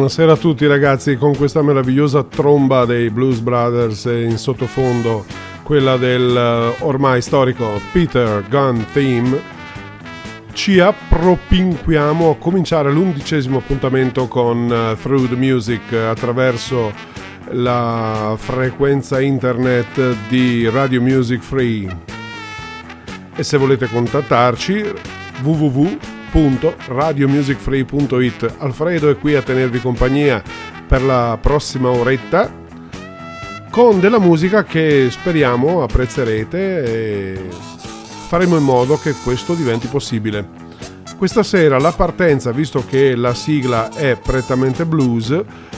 Buonasera 0.08 0.38
a 0.40 0.42
tutti 0.42 0.66
ragazzi, 0.66 1.18
con 1.18 1.36
questa 1.36 1.62
meravigliosa 1.62 2.24
tromba 2.24 2.86
dei 2.86 3.10
Blues 3.10 3.40
Brothers 3.40 4.06
in 4.06 4.38
sottofondo 4.38 5.26
quella 5.64 5.98
del 5.98 6.34
eh, 6.34 6.82
ormai 6.86 7.22
storico 7.22 7.82
Peter 7.92 8.42
Gunn 8.48 8.84
Theme, 8.94 9.38
ci 10.54 10.80
appropinquiamo 10.80 12.30
a 12.30 12.38
cominciare 12.38 12.90
l'undicesimo 12.90 13.58
appuntamento 13.58 14.30
con 14.30 14.70
uh, 14.70 14.96
Through 14.96 15.28
the 15.28 15.36
Music 15.36 15.92
attraverso 15.92 16.94
la 17.50 18.34
frequenza 18.38 19.20
internet 19.20 20.16
di 20.30 20.70
Radio 20.70 21.02
Music 21.02 21.42
Free. 21.42 21.98
E 23.36 23.44
se 23.44 23.58
volete 23.58 23.90
contattarci 23.90 24.86
www 25.44 26.17
www.radiomusicfree.it 26.38 28.56
Alfredo 28.60 29.10
è 29.10 29.18
qui 29.18 29.34
a 29.34 29.42
tenervi 29.42 29.82
compagnia 29.82 30.44
per 30.88 31.02
la 31.02 31.40
prossima 31.42 31.90
oretta 31.90 32.54
con 33.72 34.00
della 34.00 34.20
musica 34.20 34.64
che 34.64 35.08
speriamo 35.10 35.82
apprezzerete 35.82 36.84
e 36.84 37.50
faremo 38.28 38.56
in 38.56 38.64
modo 38.64 38.98
che 38.98 39.14
questo 39.24 39.54
diventi 39.54 39.88
possibile. 39.88 40.66
Questa 41.18 41.44
sera 41.44 41.80
la 41.80 41.92
partenza, 41.92 42.52
visto 42.52 42.84
che 42.88 43.16
la 43.16 43.34
sigla 43.34 43.92
è 43.94 44.16
prettamente 44.16 44.86
blues, 44.86 45.36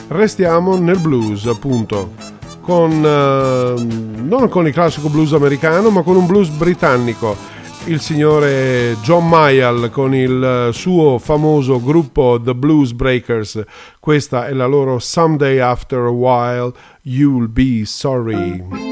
restiamo 0.08 0.78
nel 0.78 0.98
blues 0.98 1.46
appunto, 1.46 2.12
con, 2.60 2.90
uh, 2.90 4.26
non 4.26 4.48
con 4.48 4.66
il 4.66 4.72
classico 4.72 5.08
blues 5.08 5.32
americano, 5.32 5.90
ma 5.90 6.02
con 6.02 6.16
un 6.16 6.26
blues 6.26 6.48
britannico 6.48 7.59
il 7.86 8.00
signore 8.00 8.96
John 9.02 9.28
Mayall 9.28 9.90
con 9.90 10.14
il 10.14 10.70
suo 10.72 11.18
famoso 11.18 11.82
gruppo 11.82 12.40
The 12.42 12.54
Blues 12.54 12.92
Breakers. 12.92 13.62
Questa 13.98 14.46
è 14.46 14.52
la 14.52 14.66
loro 14.66 14.98
Someday 14.98 15.58
After 15.58 16.00
a 16.00 16.10
While 16.10 16.72
You'll 17.02 17.48
Be 17.48 17.82
Sorry. 17.84 18.89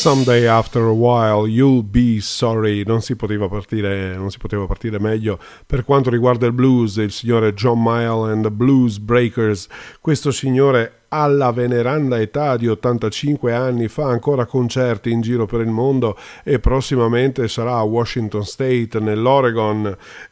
Someday 0.00 0.46
After 0.46 0.84
a 0.84 0.92
While 0.92 1.46
You'll 1.46 1.82
Be 1.82 2.22
Sorry. 2.22 2.84
Non 2.86 3.02
si, 3.02 3.14
partire, 3.16 4.16
non 4.16 4.30
si 4.30 4.38
poteva 4.38 4.64
partire 4.64 4.98
meglio. 4.98 5.38
Per 5.66 5.84
quanto 5.84 6.08
riguarda 6.08 6.46
il 6.46 6.54
blues 6.54 6.96
il 6.96 7.12
signore 7.12 7.52
John 7.52 7.82
Mayall 7.82 8.30
and 8.30 8.42
the 8.42 8.50
Blues 8.50 8.96
Breakers 8.96 9.68
questo 10.00 10.30
signore 10.30 11.02
alla 11.08 11.50
veneranda 11.52 12.18
età 12.18 12.56
di 12.56 12.66
85 12.66 13.52
anni 13.52 13.88
fa 13.88 14.06
ancora 14.06 14.46
concerti 14.46 15.10
in 15.10 15.20
giro 15.20 15.44
per 15.44 15.60
il 15.60 15.68
mondo 15.68 16.16
e 16.44 16.58
prossimamente 16.60 17.46
sarà 17.46 17.74
a 17.74 17.82
Washington 17.82 18.46
State 18.46 18.98
nell'Oregon 19.00 19.84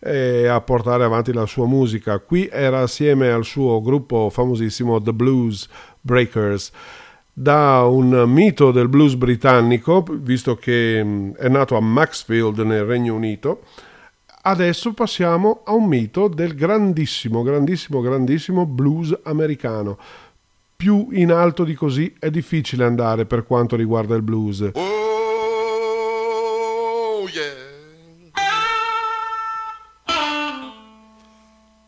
a 0.02 0.60
portare 0.62 1.04
avanti 1.04 1.34
la 1.34 1.44
sua 1.44 1.66
musica. 1.66 2.20
Qui 2.20 2.48
era 2.50 2.80
assieme 2.80 3.30
al 3.30 3.44
suo 3.44 3.82
gruppo 3.82 4.30
famosissimo 4.30 4.98
The 5.02 5.12
Blues 5.12 5.68
Breakers 6.00 6.72
da 7.38 7.84
un 7.84 8.24
mito 8.26 8.72
del 8.72 8.88
blues 8.88 9.14
britannico, 9.14 10.04
visto 10.10 10.56
che 10.56 11.00
mm, 11.04 11.34
è 11.34 11.48
nato 11.48 11.76
a 11.76 11.80
Maxfield 11.80 12.58
nel 12.60 12.82
Regno 12.82 13.14
Unito, 13.14 13.62
adesso 14.42 14.92
passiamo 14.92 15.60
a 15.64 15.72
un 15.72 15.86
mito 15.86 16.26
del 16.26 16.56
grandissimo, 16.56 17.44
grandissimo, 17.44 18.00
grandissimo 18.00 18.66
blues 18.66 19.16
americano. 19.22 19.96
Più 20.74 21.10
in 21.12 21.30
alto 21.30 21.62
di 21.62 21.74
così 21.74 22.12
è 22.18 22.28
difficile 22.28 22.84
andare 22.84 23.24
per 23.24 23.44
quanto 23.44 23.76
riguarda 23.76 24.16
il 24.16 24.22
blues. 24.22 24.70
Oh, 24.72 24.88
yeah. 27.32 27.52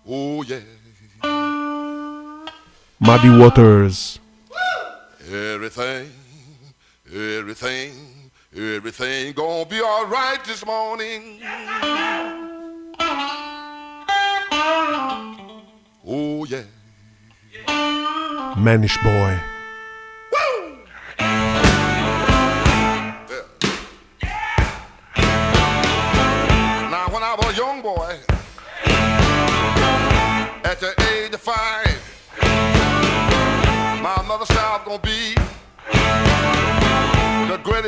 Oh, 0.04 0.44
yeah. 0.44 0.62
Muddy 2.98 3.28
Waters. 3.28 4.20
Everything, 5.60 6.10
everything, 7.12 7.92
everything 8.56 9.34
gonna 9.34 9.66
be 9.66 9.78
all 9.82 10.06
right 10.06 10.42
this 10.46 10.64
morning. 10.64 11.38
Oh 16.06 16.46
yeah. 16.48 16.62
Manish 18.56 18.96
boy. 19.02 19.59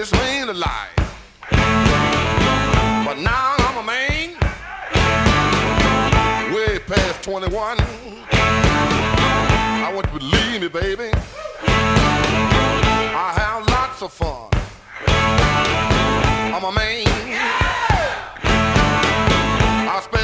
The 0.02 0.08
greatest 0.08 0.14
man 0.14 0.48
alive. 0.48 0.96
But 3.04 3.18
now 3.18 3.54
I'm 3.58 3.76
a 3.78 3.82
man, 3.82 4.34
way 6.54 6.78
past 6.80 7.22
21. 7.22 7.76
I 9.84 9.92
want 9.94 10.06
you 10.06 10.12
to 10.12 10.18
believe 10.18 10.60
me, 10.62 10.68
baby. 10.68 11.10
I 13.14 13.32
have 13.36 13.68
lots 13.68 14.02
of 14.02 14.12
fun. 14.12 14.48
I'm 16.54 16.64
a 16.64 16.72
man. 16.72 17.06
I 19.88 20.00
spell 20.02 20.21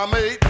I 0.00 0.06
made. 0.06 0.49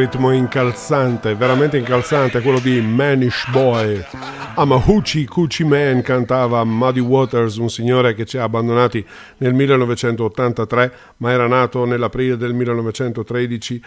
Ritmo 0.00 0.32
incalzante, 0.32 1.34
veramente 1.34 1.76
incalzante, 1.76 2.40
quello 2.40 2.58
di 2.58 2.80
Manish 2.80 3.50
Boy. 3.50 4.02
Amahuchi 4.54 5.26
Coochie 5.26 5.66
Man 5.66 6.00
cantava 6.00 6.64
Muddy 6.64 7.00
Waters, 7.00 7.56
un 7.56 7.68
signore 7.68 8.14
che 8.14 8.24
ci 8.24 8.38
ha 8.38 8.44
abbandonati 8.44 9.04
nel 9.38 9.52
1983, 9.52 10.92
ma 11.18 11.32
era 11.32 11.46
nato 11.46 11.84
nell'aprile 11.84 12.38
del 12.38 12.54
1913 12.54 13.82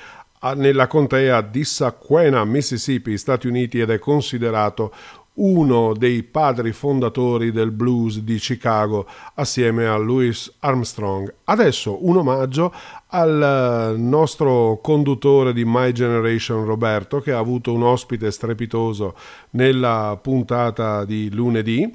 nella 0.56 0.88
contea 0.88 1.42
di 1.42 1.64
Sacquena, 1.64 2.44
Mississippi, 2.44 3.18
Stati 3.18 3.48
Uniti 3.48 3.80
ed 3.80 3.90
è 3.90 3.98
considerato 3.98 4.94
uno 5.36 5.94
dei 5.94 6.24
padri 6.24 6.72
fondatori 6.72 7.52
del 7.52 7.72
blues 7.72 8.20
di 8.20 8.38
Chicago 8.38 9.08
assieme 9.36 9.88
a 9.88 9.96
Louis 9.98 10.52
Armstrong. 10.60 11.34
Adesso 11.46 12.06
un 12.06 12.18
omaggio 12.18 12.74
al 13.08 13.96
nostro 13.98 14.80
conduttore 14.82 15.54
di 15.54 15.64
My 15.66 15.92
Generation 15.92 16.66
Roberto 16.66 17.20
che 17.20 17.32
ha 17.32 17.40
avuto 17.40 17.74
un 17.74 17.84
ospite 17.84 18.30
strepitoso 18.32 19.16
nella 19.52 20.18
puntata 20.22 21.06
di 21.06 21.32
lunedì 21.32 21.92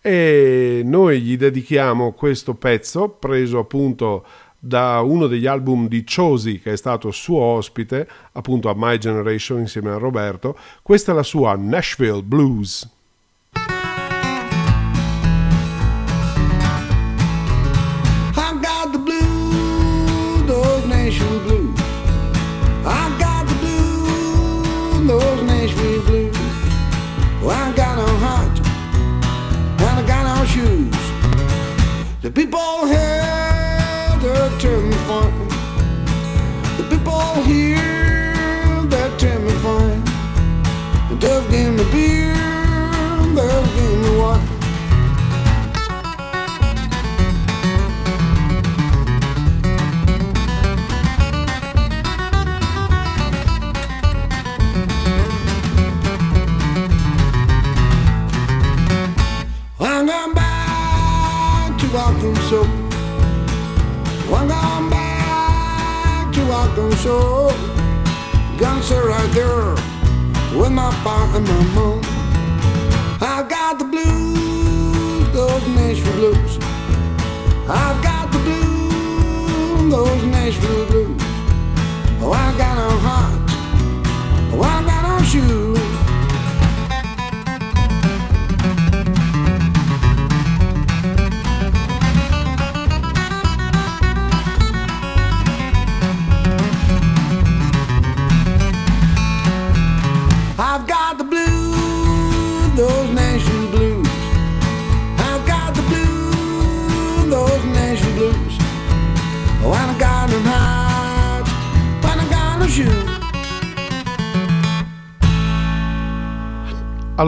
e 0.00 0.82
noi 0.84 1.20
gli 1.20 1.36
dedichiamo 1.36 2.12
questo 2.12 2.54
pezzo 2.54 3.08
preso 3.08 3.58
appunto 3.58 4.24
da 4.58 5.00
uno 5.00 5.26
degli 5.26 5.46
album 5.46 5.88
di 5.88 6.04
Chosi 6.04 6.60
che 6.60 6.72
è 6.72 6.76
stato 6.76 7.10
suo 7.10 7.40
ospite 7.40 8.08
appunto 8.32 8.68
a 8.68 8.74
My 8.76 8.98
Generation 8.98 9.60
insieme 9.60 9.90
a 9.90 9.98
Roberto. 9.98 10.56
Questa 10.82 11.12
è 11.12 11.14
la 11.14 11.22
sua 11.22 11.54
Nashville 11.54 12.22
Blues 12.22 12.96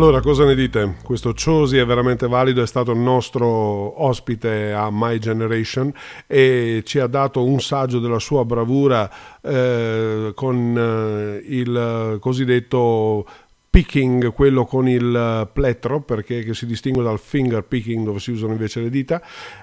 Allora, 0.01 0.23
cosa 0.23 0.47
ne 0.47 0.55
dite? 0.55 0.95
Questo 1.05 1.35
Chosi 1.35 1.77
è 1.77 1.85
veramente 1.85 2.27
valido, 2.27 2.63
è 2.63 2.67
stato 2.67 2.93
il 2.93 2.99
nostro 2.99 4.03
ospite 4.03 4.73
a 4.73 4.89
My 4.91 5.19
Generation 5.19 5.93
e 6.27 6.81
ci 6.87 6.99
ha 6.99 7.07
dato 7.07 7.45
un 7.45 7.61
saggio 7.61 7.99
della 7.99 8.19
sua 8.19 8.47
bravura 8.47 9.11
eh, 9.43 10.33
con 10.35 10.75
eh, 10.75 11.43
il 11.45 12.17
cosiddetto 12.19 13.27
picking, 13.69 14.33
quello 14.33 14.65
con 14.65 14.89
il 14.89 15.51
plettro, 15.53 16.01
perché 16.01 16.55
si 16.55 16.65
distingue 16.65 17.03
dal 17.05 17.19
finger 17.19 17.63
picking 17.65 18.03
dove 18.03 18.21
si 18.21 18.31
usano 18.31 18.53
invece 18.53 18.81
le 18.81 18.89
dita 18.89 19.21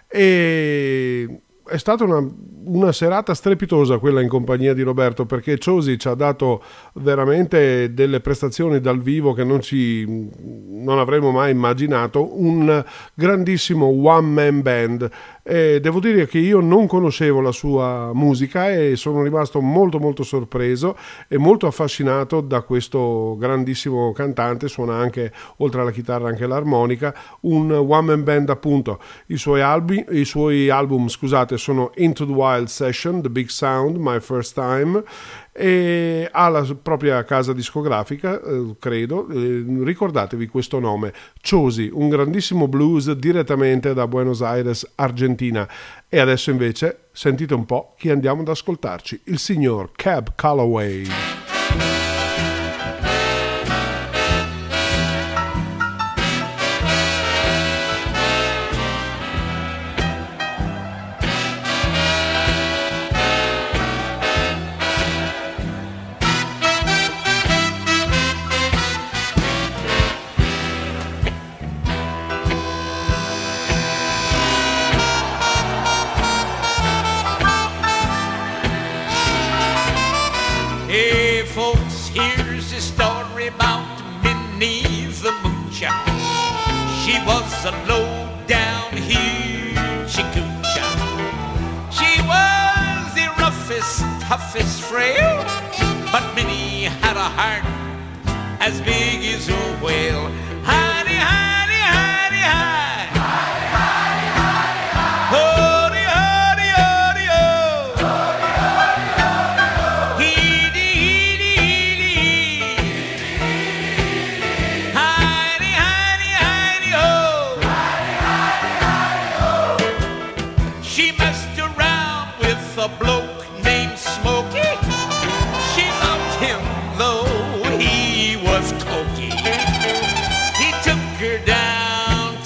e 0.07 1.46
è 1.67 1.77
stata 1.77 2.03
una, 2.03 2.25
una, 2.65 2.91
serata 2.91 3.33
strepitosa 3.33 3.97
quella 3.97 4.21
in 4.21 4.27
compagnia 4.27 4.73
di 4.73 4.81
Roberto 4.81 5.25
perché 5.25 5.57
Ciosi 5.57 5.97
ci 5.97 6.07
ha 6.07 6.15
dato 6.15 6.63
veramente 6.93 7.93
delle 7.93 8.19
prestazioni 8.19 8.79
dal 8.79 9.01
vivo 9.01 9.33
che 9.33 9.43
non, 9.43 9.61
ci, 9.61 10.05
non 10.87 10.99
avremmo 10.99 11.31
mai 11.31 11.51
immaginato, 11.51 12.41
un 12.41 12.83
grandissimo 13.13 13.87
one 13.87 14.27
man 14.27 14.61
band. 14.61 15.09
E 15.43 15.79
devo 15.81 15.99
dire 15.99 16.27
che 16.27 16.39
io 16.39 16.61
non 16.61 16.87
conoscevo 16.87 17.41
la 17.41 17.51
sua 17.51 18.11
musica 18.13 18.69
e 18.69 18.95
sono 18.95 19.21
rimasto 19.21 19.61
molto 19.61 19.99
molto 19.99 20.23
sorpreso 20.23 20.97
e 21.27 21.37
molto 21.37 21.67
affascinato 21.67 22.41
da 22.41 22.61
questo 22.61 23.35
grandissimo 23.37 24.11
cantante, 24.13 24.67
suona 24.67 24.95
anche 24.95 25.31
oltre 25.57 25.81
alla 25.81 25.91
chitarra 25.91 26.29
anche 26.29 26.47
l'armonica, 26.47 27.13
un 27.41 27.71
one 27.71 28.01
man 28.01 28.23
band 28.23 28.49
appunto. 28.49 28.99
I 29.27 29.37
suoi, 29.37 29.61
albi, 29.61 30.05
i 30.11 30.25
suoi 30.25 30.69
album 30.69 31.07
scusate, 31.09 31.57
sono 31.57 31.91
Into 31.95 32.25
the 32.25 32.31
Wild 32.31 32.67
Session, 32.67 33.21
The 33.21 33.29
Big 33.29 33.47
Sound, 33.47 33.97
My 33.97 34.19
First 34.19 34.53
Time 34.53 35.03
e 35.59 36.29
ha 36.31 36.49
la 36.49 36.63
propria 36.79 37.23
casa 37.23 37.51
discografica, 37.51 38.39
eh, 38.39 38.75
credo. 38.77 39.27
Eh, 39.29 39.65
ricordatevi 39.83 40.45
questo 40.45 40.77
nome, 40.79 41.11
Chosi, 41.41 41.89
un 41.91 42.09
grandissimo 42.09 42.67
blues 42.67 43.11
direttamente 43.13 43.95
da 43.95 44.07
Buenos 44.07 44.43
Aires, 44.43 44.87
Argentina. 44.95 45.67
E 46.07 46.19
adesso 46.19 46.51
invece 46.51 47.05
sentite 47.11 47.55
un 47.55 47.65
po' 47.65 47.95
chi 47.97 48.11
andiamo 48.11 48.41
ad 48.41 48.49
ascoltarci, 48.49 49.21
il 49.25 49.39
signor 49.39 49.89
Cab 49.95 50.33
Calloway. 50.35 51.07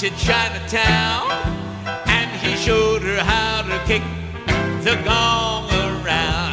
Chinatown, 0.09 1.29
and 2.07 2.31
he 2.41 2.55
showed 2.55 3.03
her 3.03 3.19
how 3.19 3.61
to 3.61 3.77
kick 3.85 4.01
the 4.83 4.99
gong 5.05 5.69
around. 5.69 6.50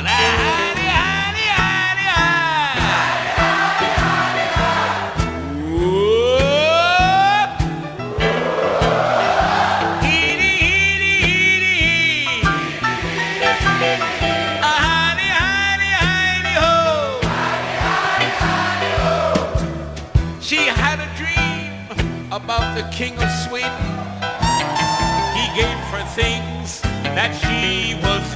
That 27.18 27.35
she 27.35 27.96
was 27.96 28.27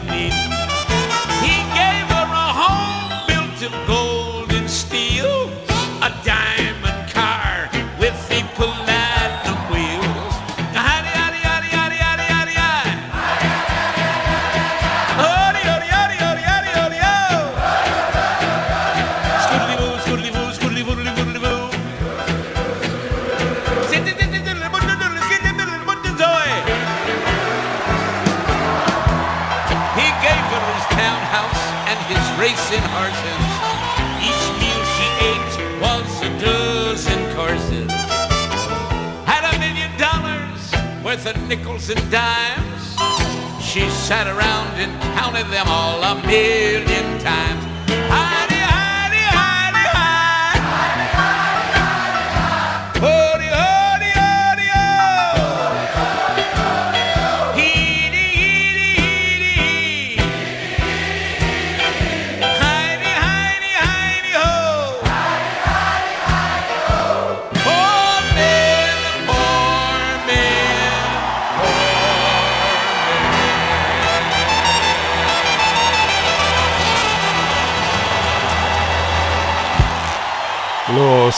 nickels 41.83 41.91
and 41.91 42.11
dimes. 42.11 43.63
She 43.63 43.89
sat 43.89 44.27
around 44.27 44.79
and 44.79 44.93
counted 45.19 45.47
them 45.51 45.67
all 45.69 46.03
a 46.03 46.15
million 46.27 47.12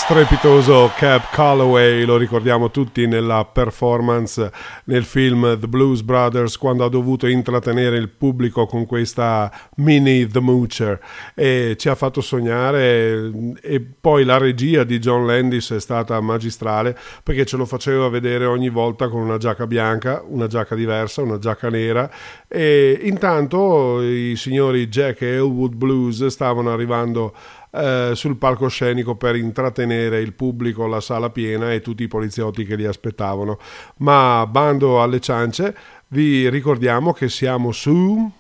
strepitoso 0.04 0.92
Cap 0.94 1.30
Calloway 1.30 2.04
lo 2.04 2.18
ricordiamo 2.18 2.70
tutti 2.70 3.06
nella 3.06 3.46
performance 3.46 4.52
nel 4.84 5.02
film 5.02 5.58
The 5.58 5.66
Blues 5.66 6.02
Brothers 6.02 6.58
quando 6.58 6.84
ha 6.84 6.90
dovuto 6.90 7.26
intrattenere 7.26 7.96
il 7.96 8.10
pubblico 8.10 8.66
con 8.66 8.84
questa 8.84 9.50
mini 9.76 10.26
The 10.26 10.40
Moocher. 10.40 11.00
E 11.34 11.76
ci 11.78 11.88
ha 11.88 11.94
fatto 11.94 12.20
sognare 12.20 13.30
e 13.62 13.80
poi 13.80 14.24
la 14.24 14.36
regia 14.36 14.84
di 14.84 14.98
John 14.98 15.26
Landis 15.26 15.70
è 15.70 15.80
stata 15.80 16.20
magistrale 16.20 16.94
perché 17.22 17.46
ce 17.46 17.56
lo 17.56 17.64
faceva 17.64 18.06
vedere 18.10 18.44
ogni 18.44 18.68
volta 18.68 19.08
con 19.08 19.22
una 19.22 19.38
giacca 19.38 19.66
bianca, 19.66 20.22
una 20.28 20.48
giacca 20.48 20.74
diversa, 20.74 21.22
una 21.22 21.38
giacca 21.38 21.70
nera. 21.70 22.10
E 22.46 23.00
intanto 23.04 24.02
i 24.02 24.34
signori 24.36 24.86
Jack 24.86 25.22
e 25.22 25.36
Elwood 25.36 25.74
Blues 25.74 26.26
stavano 26.26 26.70
arrivando 26.70 27.34
eh, 27.74 28.12
sul 28.14 28.37
palcoscenico 28.37 29.16
per 29.16 29.34
intrattenere 29.37 30.20
il 30.20 30.32
pubblico, 30.32 30.87
la 30.87 31.00
sala 31.00 31.30
piena 31.30 31.72
e 31.72 31.80
tutti 31.80 32.04
i 32.04 32.08
poliziotti 32.08 32.64
che 32.64 32.76
li 32.76 32.87
aspettavano. 32.87 33.58
Ma 33.98 34.46
bando 34.48 35.02
alle 35.02 35.20
ciance, 35.20 35.76
vi 36.08 36.48
ricordiamo 36.48 37.12
che 37.12 37.28
siamo 37.28 37.72
su 37.72 38.30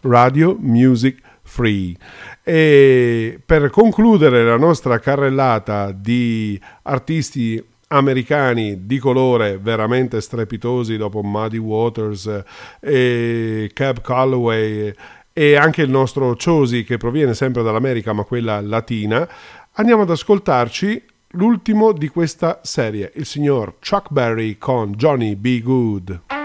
Radio 0.00 0.56
Music 0.58 1.20
Free. 1.42 1.94
E 2.42 3.40
per 3.44 3.70
concludere 3.70 4.44
la 4.44 4.56
nostra 4.56 4.98
carrellata 4.98 5.92
di 5.92 6.60
artisti 6.82 7.62
americani 7.88 8.86
di 8.86 8.98
colore 8.98 9.58
veramente 9.58 10.20
strepitosi 10.20 10.96
dopo 10.96 11.22
Muddy 11.22 11.58
Waters 11.58 12.42
e 12.80 13.70
Cab 13.72 14.00
Calloway 14.00 14.92
e 15.36 15.56
anche 15.56 15.82
il 15.82 15.90
nostro 15.90 16.36
Chosi 16.36 16.84
che 16.84 16.96
proviene 16.96 17.34
sempre 17.34 17.62
dall'America 17.62 18.12
ma 18.12 18.22
quella 18.22 18.60
latina, 18.60 19.28
andiamo 19.72 20.02
ad 20.02 20.10
ascoltarci 20.10 21.04
l'ultimo 21.32 21.92
di 21.92 22.08
questa 22.08 22.60
serie, 22.62 23.10
il 23.16 23.26
signor 23.26 23.74
Chuck 23.86 24.10
Berry 24.10 24.56
con 24.56 24.92
Johnny 24.92 25.34
B. 25.34 25.60
Good. 25.60 26.43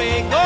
Play. 0.00 0.22
Go, 0.22 0.28
go, 0.30 0.30
go, 0.30 0.39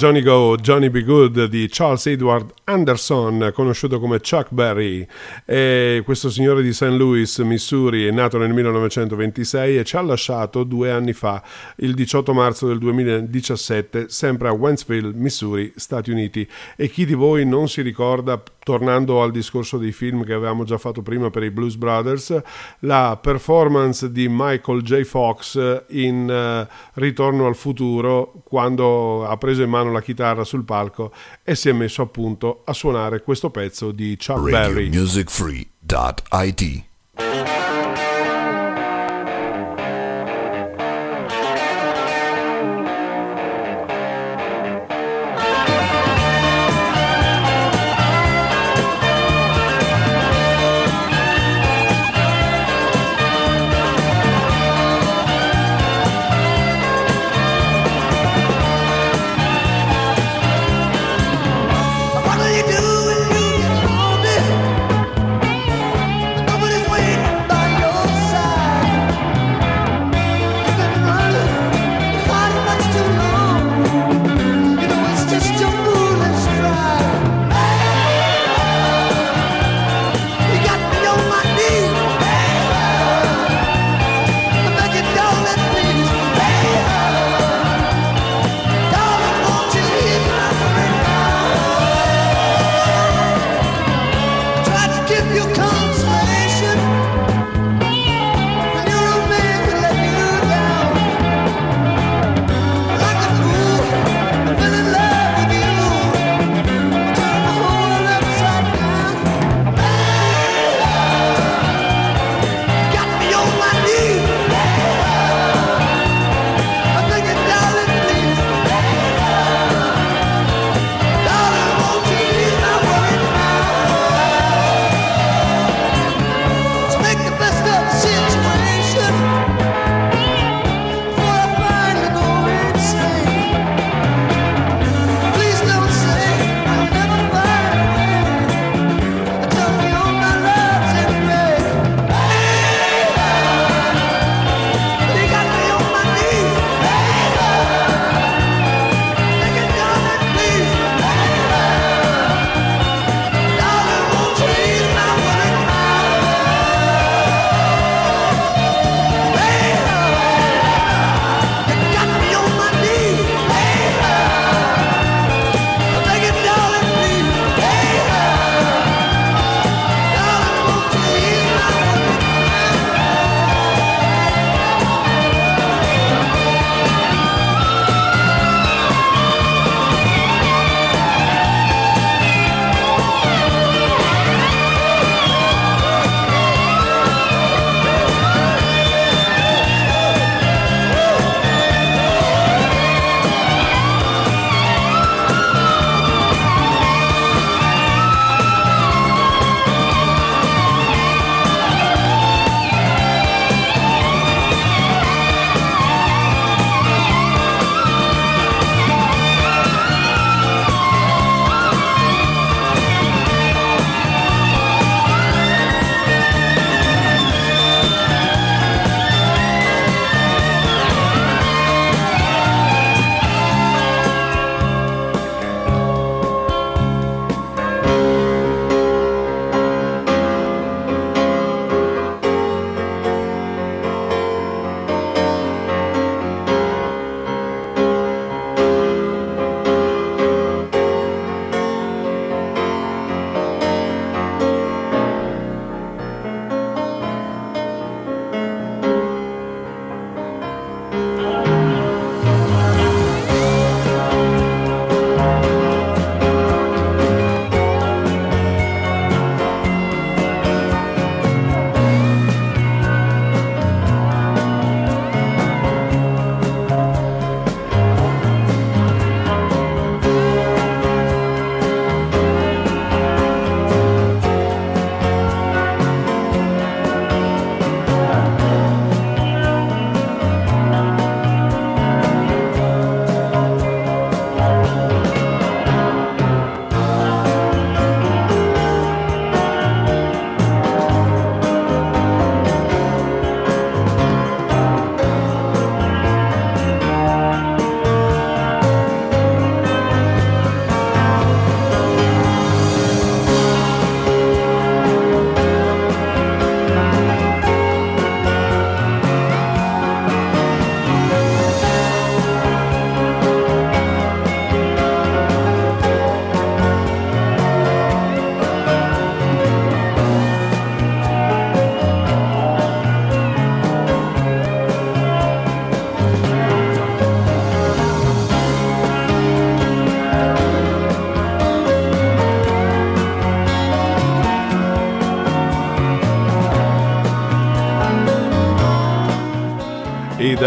Johnny 0.00 0.22
Go, 0.22 0.56
Johnny 0.56 0.88
Be 0.88 1.04
Good 1.04 1.44
di 1.44 1.68
Charles 1.70 2.06
Edward 2.06 2.54
Anderson, 2.64 3.50
conosciuto 3.52 4.00
come 4.00 4.18
Chuck 4.20 4.46
Berry. 4.48 5.06
E 5.44 6.00
questo 6.06 6.30
signore 6.30 6.62
di 6.62 6.72
St. 6.72 6.84
Louis, 6.84 7.36
Missouri, 7.40 8.06
è 8.06 8.10
nato 8.10 8.38
nel 8.38 8.50
1926 8.54 9.76
e 9.76 9.84
ci 9.84 9.96
ha 9.98 10.00
lasciato 10.00 10.64
due 10.64 10.90
anni 10.90 11.12
fa, 11.12 11.42
il 11.76 11.92
18 11.92 12.32
marzo 12.32 12.66
del 12.66 12.78
2017, 12.78 14.08
sempre 14.08 14.48
a 14.48 14.52
Wentzville, 14.52 15.12
Missouri, 15.12 15.70
Stati 15.76 16.10
Uniti. 16.10 16.48
E 16.76 16.88
chi 16.88 17.04
di 17.04 17.12
voi 17.12 17.44
non 17.44 17.68
si 17.68 17.82
ricorda 17.82 18.42
tornando 18.62 19.22
al 19.22 19.30
discorso 19.30 19.78
dei 19.78 19.92
film 19.92 20.24
che 20.24 20.32
avevamo 20.32 20.64
già 20.64 20.78
fatto 20.78 21.02
prima 21.02 21.30
per 21.30 21.42
i 21.42 21.50
Blues 21.50 21.76
Brothers, 21.76 22.40
la 22.80 23.18
performance 23.20 24.10
di 24.10 24.26
Michael 24.28 24.82
J. 24.82 25.02
Fox 25.02 25.84
in 25.88 26.28
uh, 26.28 26.72
Ritorno 26.94 27.46
al 27.46 27.56
futuro 27.56 28.42
quando 28.44 29.26
ha 29.26 29.36
preso 29.36 29.62
in 29.62 29.70
mano 29.70 29.92
la 29.92 30.02
chitarra 30.02 30.44
sul 30.44 30.64
palco 30.64 31.12
e 31.42 31.54
si 31.54 31.68
è 31.68 31.72
messo 31.72 32.02
appunto 32.02 32.62
a 32.64 32.72
suonare 32.72 33.22
questo 33.22 33.50
pezzo 33.50 33.90
di 33.92 34.16
Chuck 34.16 34.50
Berry. 34.50 34.88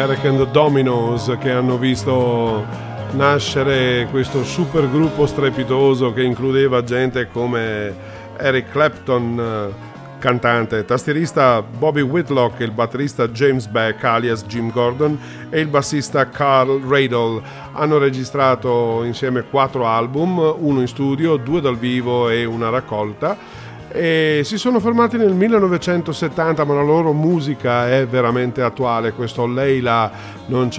The 0.05 0.49
Dominos 0.51 1.37
che 1.39 1.49
hanno 1.49 1.77
visto 1.77 2.65
nascere 3.11 4.05
questo 4.11 4.43
super 4.43 4.89
gruppo 4.89 5.25
strepitoso 5.25 6.11
che 6.11 6.23
includeva 6.23 6.83
gente 6.83 7.29
come 7.31 7.95
Eric 8.35 8.69
Clapton, 8.69 9.73
cantante, 10.19 10.83
tastierista 10.83 11.61
Bobby 11.61 12.01
Whitlock, 12.01 12.59
il 12.59 12.71
batterista 12.71 13.29
James 13.29 13.65
Beck 13.67 14.03
alias 14.03 14.43
Jim 14.45 14.71
Gordon 14.71 15.17
e 15.49 15.61
il 15.61 15.67
bassista 15.67 16.27
Carl 16.27 16.81
Radle. 16.81 17.41
Hanno 17.71 17.97
registrato 17.97 19.03
insieme 19.05 19.43
quattro 19.43 19.87
album, 19.87 20.37
uno 20.37 20.81
in 20.81 20.87
studio, 20.87 21.37
due 21.37 21.61
dal 21.61 21.77
vivo 21.77 22.27
e 22.27 22.43
una 22.43 22.69
raccolta 22.69 23.52
e 23.95 24.41
si 24.43 24.57
sono 24.57 24.79
fermati 24.79 25.17
nel 25.17 25.33
1970 25.33 26.63
ma 26.63 26.73
la 26.73 26.81
loro 26.81 27.13
musica 27.13 27.87
è 27.87 28.07
veramente 28.07 28.63
attuale. 28.63 29.13
Questo 29.13 29.45
Leila 29.45 30.11
non 30.47 30.71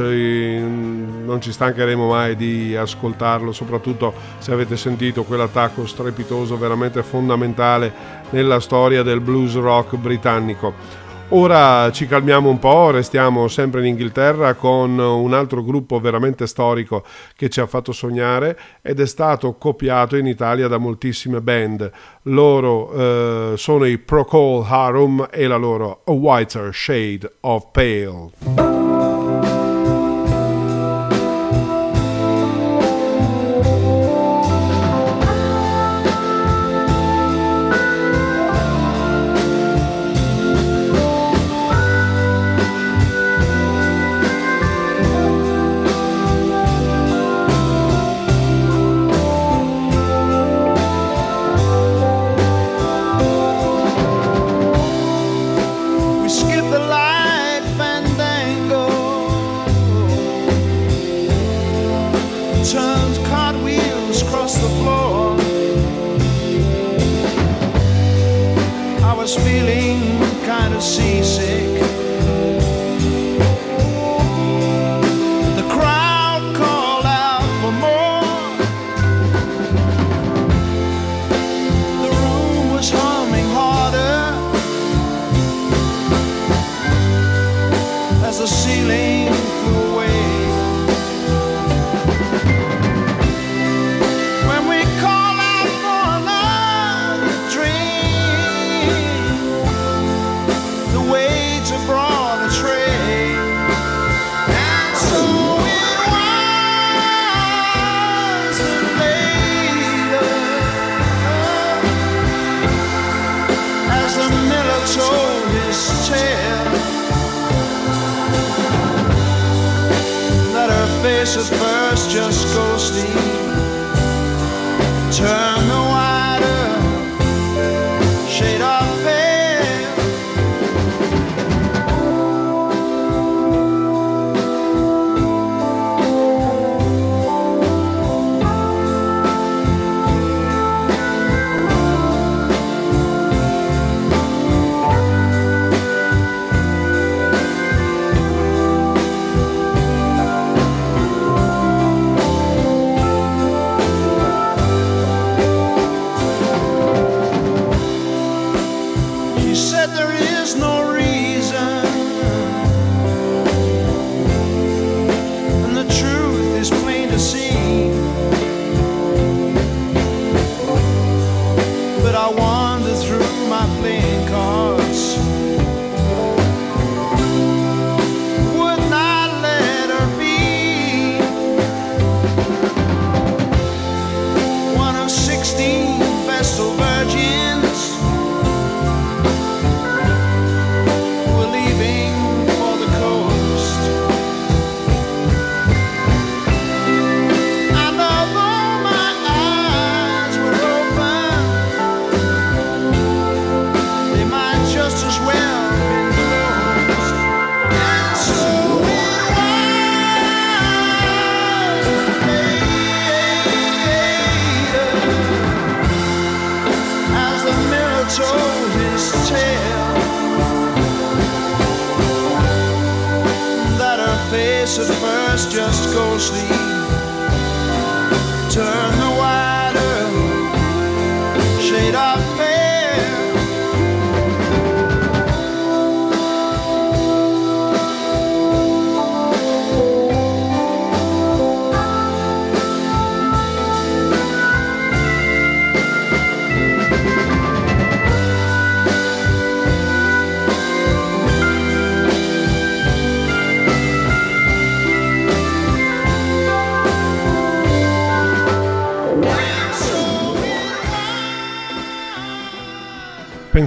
non 1.24 1.40
ci 1.40 1.52
stancheremo 1.52 2.08
mai 2.08 2.34
di 2.34 2.74
ascoltarlo 2.74 3.52
soprattutto 3.52 4.12
se 4.38 4.52
avete 4.52 4.76
sentito 4.76 5.22
quell'attacco 5.22 5.86
strepitoso 5.86 6.58
veramente 6.58 7.02
fondamentale 7.04 7.92
nella 8.30 8.58
storia 8.58 9.04
del 9.04 9.20
blues 9.20 9.54
rock 9.54 9.96
britannico 9.96 11.03
Ora 11.30 11.90
ci 11.90 12.06
calmiamo 12.06 12.48
un 12.48 12.58
po', 12.58 12.90
restiamo 12.90 13.48
sempre 13.48 13.80
in 13.80 13.86
Inghilterra 13.86 14.54
con 14.54 14.98
un 14.98 15.32
altro 15.32 15.64
gruppo 15.64 15.98
veramente 15.98 16.46
storico 16.46 17.02
che 17.34 17.48
ci 17.48 17.60
ha 17.60 17.66
fatto 17.66 17.92
sognare 17.92 18.58
ed 18.82 19.00
è 19.00 19.06
stato 19.06 19.54
copiato 19.54 20.16
in 20.16 20.26
Italia 20.26 20.68
da 20.68 20.78
moltissime 20.78 21.40
band. 21.40 21.90
Loro 22.22 22.92
eh, 22.92 23.56
sono 23.56 23.86
i 23.86 23.98
Procol 23.98 24.64
Harum 24.68 25.26
e 25.30 25.46
la 25.46 25.56
loro 25.56 26.02
A 26.04 26.12
Whiter 26.12 26.72
Shade 26.72 27.32
of 27.40 27.68
Pale. 27.72 28.83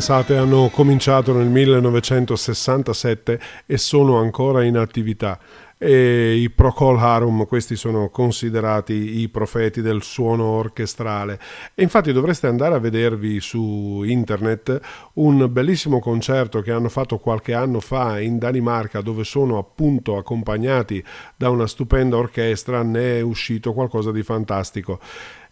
Pensate, 0.07 0.37
hanno 0.37 0.69
cominciato 0.69 1.33
nel 1.33 1.49
1967 1.49 3.39
e 3.65 3.77
sono 3.77 4.19
ancora 4.19 4.63
in 4.63 4.77
attività. 4.77 5.37
E 5.77 6.35
I 6.35 6.49
Procol 6.49 6.97
Harum, 6.97 7.45
questi 7.45 7.75
sono 7.75 8.07
considerati 8.07 9.19
i 9.19 9.27
profeti 9.27 9.81
del 9.81 10.01
suono 10.01 10.45
orchestrale. 10.45 11.37
E 11.75 11.83
infatti 11.83 12.13
dovreste 12.13 12.47
andare 12.47 12.75
a 12.75 12.79
vedervi 12.79 13.41
su 13.41 14.01
internet 14.05 14.79
un 15.15 15.45
bellissimo 15.51 15.99
concerto 15.99 16.61
che 16.61 16.71
hanno 16.71 16.87
fatto 16.87 17.17
qualche 17.17 17.53
anno 17.53 17.81
fa 17.81 18.21
in 18.21 18.37
Danimarca, 18.37 19.01
dove 19.01 19.25
sono 19.25 19.57
appunto 19.57 20.15
accompagnati 20.15 21.03
da 21.35 21.49
una 21.49 21.67
stupenda 21.67 22.15
orchestra. 22.15 22.81
Ne 22.81 23.17
è 23.17 23.21
uscito 23.21 23.73
qualcosa 23.73 24.13
di 24.13 24.23
fantastico. 24.23 25.01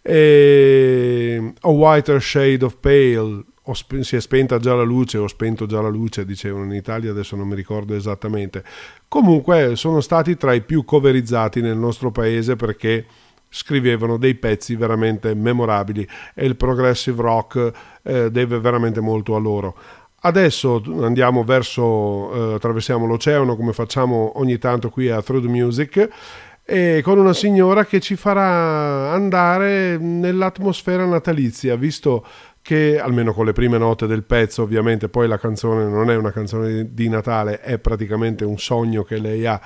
E 0.00 1.52
A 1.60 1.68
Whiter 1.68 2.22
Shade 2.22 2.64
of 2.64 2.78
Pale 2.80 3.44
sp- 3.74 4.00
si 4.00 4.16
è 4.16 4.20
spenta 4.20 4.58
già 4.58 4.74
la 4.74 4.82
luce 4.82 5.18
o 5.18 5.26
spento 5.26 5.66
già 5.66 5.80
la 5.80 5.88
luce, 5.88 6.24
dicevano 6.24 6.64
in 6.64 6.72
Italia, 6.72 7.10
adesso 7.10 7.36
non 7.36 7.48
mi 7.48 7.54
ricordo 7.54 7.94
esattamente. 7.94 8.64
Comunque 9.08 9.76
sono 9.76 10.00
stati 10.00 10.36
tra 10.36 10.52
i 10.52 10.62
più 10.62 10.84
coverizzati 10.84 11.60
nel 11.60 11.76
nostro 11.76 12.10
paese 12.10 12.56
perché 12.56 13.06
scrivevano 13.48 14.16
dei 14.16 14.34
pezzi 14.34 14.74
veramente 14.76 15.34
memorabili 15.34 16.06
e 16.34 16.44
il 16.44 16.56
progressive 16.56 17.22
rock 17.22 17.72
eh, 18.02 18.30
deve 18.30 18.58
veramente 18.58 19.00
molto 19.00 19.34
a 19.34 19.38
loro. 19.38 19.76
Adesso 20.18 20.82
andiamo 21.02 21.44
verso, 21.44 22.52
eh, 22.52 22.54
attraversiamo 22.54 23.06
l'oceano 23.06 23.54
come 23.56 23.72
facciamo 23.72 24.32
ogni 24.38 24.58
tanto 24.58 24.90
qui 24.90 25.08
a 25.08 25.22
Through 25.22 25.42
the 25.44 25.48
Music 25.48 26.08
e 26.64 27.00
con 27.04 27.18
una 27.18 27.32
signora 27.32 27.86
che 27.86 28.00
ci 28.00 28.16
farà 28.16 29.12
andare 29.12 29.98
nell'atmosfera 29.98 31.04
natalizia, 31.04 31.76
visto 31.76 32.26
che 32.66 32.98
almeno 32.98 33.32
con 33.32 33.44
le 33.44 33.52
prime 33.52 33.78
note 33.78 34.08
del 34.08 34.24
pezzo, 34.24 34.62
ovviamente 34.62 35.08
poi 35.08 35.28
la 35.28 35.38
canzone 35.38 35.84
non 35.84 36.10
è 36.10 36.16
una 36.16 36.32
canzone 36.32 36.92
di 36.92 37.08
Natale, 37.08 37.60
è 37.60 37.78
praticamente 37.78 38.44
un 38.44 38.58
sogno 38.58 39.04
che 39.04 39.18
lei 39.18 39.46
ha. 39.46 39.60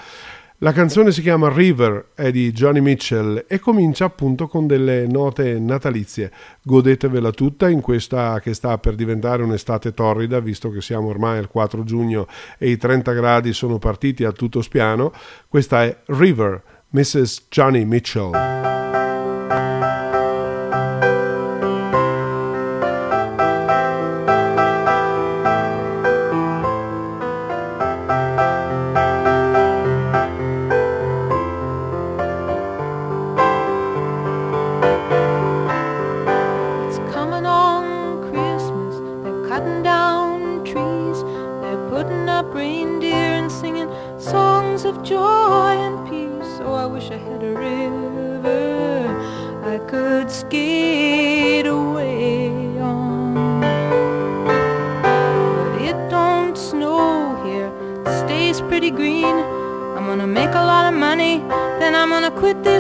La 0.59 0.73
canzone 0.73 1.11
si 1.11 1.23
chiama 1.23 1.49
River, 1.51 2.09
è 2.15 2.31
di 2.31 2.53
Johnny 2.53 2.81
Mitchell 2.81 3.47
e 3.49 3.59
comincia 3.59 4.05
appunto 4.05 4.49
con 4.49 4.67
delle 4.67 5.07
note 5.07 5.59
natalizie. 5.59 6.31
Godetevela 6.63 7.31
tutta 7.31 7.71
in 7.71 7.81
questa 7.81 8.39
che 8.41 8.53
sta 8.53 8.77
per 8.77 8.97
diventare 8.97 9.43
un'estate 9.43 9.95
torrida, 9.95 10.39
visto 10.39 10.69
che 10.69 10.83
siamo 10.83 11.09
ormai 11.09 11.39
al 11.39 11.49
4 11.49 11.83
giugno 11.85 12.27
e 12.59 12.69
i 12.69 12.77
30 12.77 13.13
gradi 13.13 13.55
sono 13.55 13.79
partiti 13.79 14.25
a 14.25 14.33
tutto 14.33 14.61
spiano. 14.61 15.11
Questa 15.49 15.85
è 15.85 15.97
River, 16.09 16.63
Mrs. 16.91 17.47
Johnny 17.49 17.87
Mitchell. 17.87 18.80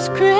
Christmas. 0.08 0.39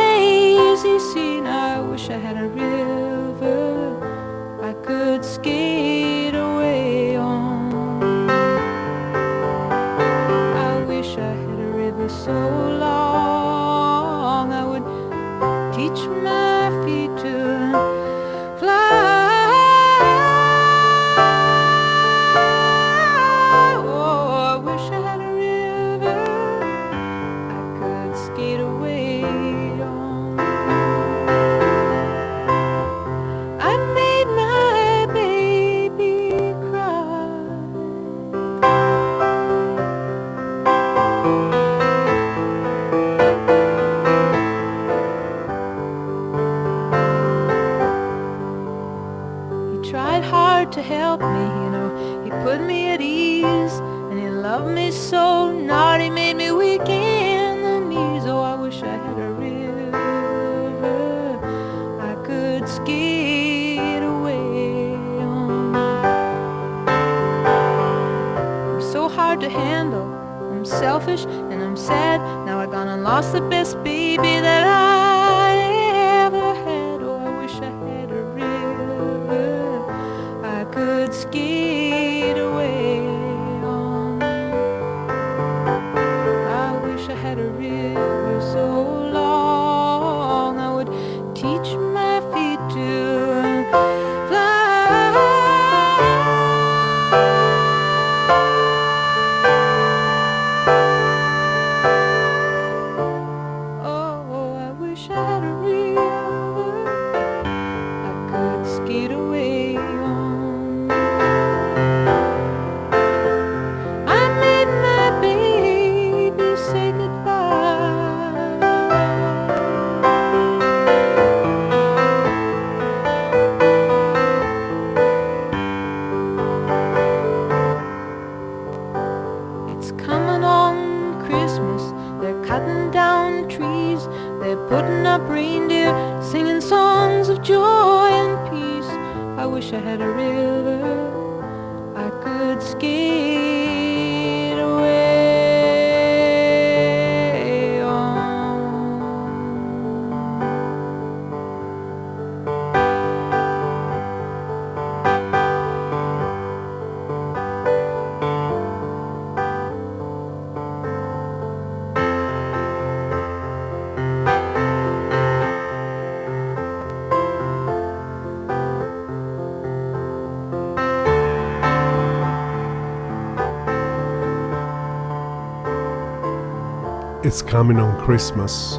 It's 177.31 177.45
coming 177.45 177.79
on 177.79 177.97
Christmas. 178.05 178.77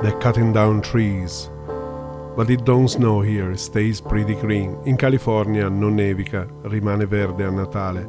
They're 0.00 0.16
cutting 0.20 0.52
down 0.52 0.80
trees. 0.80 1.50
But 2.36 2.48
it 2.48 2.62
don't 2.62 2.86
snow 2.86 3.20
here, 3.20 3.50
it 3.50 3.58
stays 3.58 4.00
pretty 4.00 4.36
green. 4.36 4.78
In 4.84 4.94
California 4.94 5.68
non 5.68 5.96
nevica, 5.96 6.46
rimane 6.62 7.06
verde 7.06 7.42
a 7.42 7.50
Natale. 7.50 8.08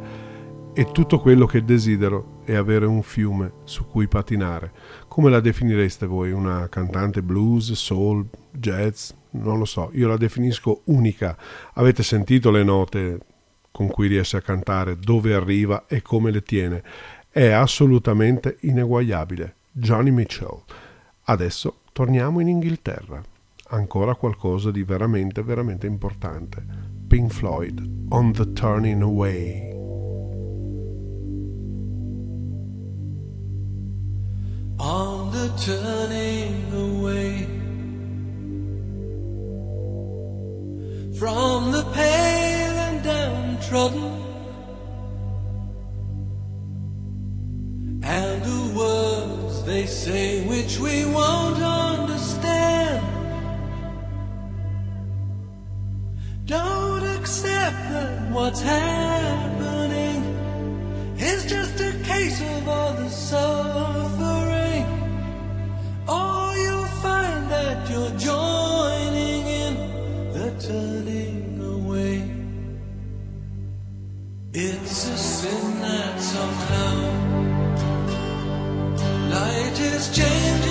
E 0.76 0.86
tutto 0.92 1.20
quello 1.20 1.48
che 1.48 1.66
desidero 1.66 2.42
è 2.46 2.54
avere 2.54 2.86
un 2.86 3.02
fiume 3.02 3.54
su 3.64 3.88
cui 3.88 4.08
patinare. 4.08 4.72
Come 5.08 5.32
la 5.32 5.40
definireste 5.40 6.06
voi? 6.06 6.32
Una 6.32 6.70
cantante 6.70 7.24
blues, 7.24 7.72
soul, 7.72 8.24
jazz? 8.52 9.10
Non 9.32 9.58
lo 9.58 9.66
so, 9.66 9.90
io 9.94 10.08
la 10.08 10.18
definisco 10.18 10.82
unica. 10.86 11.36
Avete 11.74 12.04
sentito 12.04 12.52
le 12.52 12.62
note 12.62 13.18
con 13.72 13.88
cui 13.88 14.10
riesce 14.10 14.38
a 14.38 14.42
cantare, 14.42 15.00
dove 15.00 15.34
arriva 15.34 15.86
e 15.88 16.04
come 16.04 16.30
le 16.30 16.44
tiene. 16.44 16.84
È 17.32 17.48
assolutamente 17.48 18.58
ineguagliabile. 18.60 19.56
Johnny 19.72 20.12
Mitchell. 20.12 20.64
Adesso 21.24 21.82
torniamo 21.94 22.40
in 22.40 22.50
Inghilterra. 22.50 23.24
Ancora 23.70 24.16
qualcosa 24.16 24.70
di 24.70 24.84
veramente, 24.84 25.44
veramente 25.44 25.88
importante. 25.88 26.64
Pink 27.08 27.32
Floyd, 27.32 28.08
On 28.10 28.34
the 28.34 28.52
Turning 28.54 29.02
Away. 29.02 29.72
on 34.82 35.32
the 35.32 35.48
turning 35.60 36.74
away 36.74 37.46
from 41.20 41.72
the 41.72 41.84
pale 41.94 42.78
and 42.88 43.04
downtrodden 43.04 44.12
and 48.04 48.44
the 48.44 48.76
they 49.66 49.86
say 49.86 50.42
which 50.48 50.80
we 50.80 51.06
won't 51.06 51.62
understand. 51.62 53.06
Don't 56.46 57.04
accept 57.04 57.78
that 57.92 58.32
what's 58.32 58.62
happening 58.62 60.24
is 61.18 61.46
just 61.46 61.80
a 61.80 61.92
case 62.04 62.42
of 62.42 62.68
all 62.68 62.94
the 62.94 63.10
suffering. 63.10 64.86
Or 66.08 66.58
you'll 66.58 66.94
find 67.06 67.50
that 67.52 67.90
you're 67.90 68.18
joining 68.18 69.48
in 69.64 69.74
the 70.34 70.50
turning 70.60 71.62
away. 71.62 72.24
It's 74.54 75.08
a 75.08 75.18
sin 75.18 75.80
that 75.82 76.20
somehow 76.20 77.51
light 79.32 79.80
is 79.80 80.10
changing 80.10 80.71